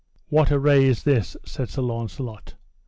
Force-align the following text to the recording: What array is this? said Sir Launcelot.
What 0.29 0.51
array 0.51 0.85
is 0.85 1.03
this? 1.03 1.37
said 1.45 1.69
Sir 1.69 1.83
Launcelot. 1.83 2.55